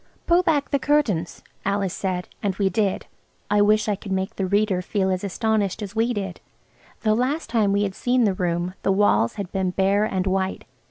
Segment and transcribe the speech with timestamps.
[0.25, 3.05] "Pull back the curtains," Alice said, and we did.
[3.51, 6.39] I wish I could make the reader feel as astonished as we did.
[7.01, 10.65] The last time we had seen the room the walls had been bare and white.